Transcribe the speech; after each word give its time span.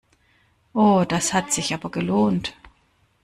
Oh, 0.73 1.05
das 1.07 1.31
hat 1.31 1.53
sich 1.53 1.75
aber 1.75 1.91
gelohnt! 1.91 2.55